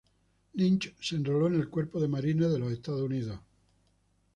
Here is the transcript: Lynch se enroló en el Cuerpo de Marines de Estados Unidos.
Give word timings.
Lynch 0.55 0.95
se 0.99 1.15
enroló 1.15 1.45
en 1.45 1.53
el 1.53 1.69
Cuerpo 1.69 1.99
de 1.99 2.07
Marines 2.07 2.49
de 2.51 2.73
Estados 2.73 3.03
Unidos. 3.03 3.39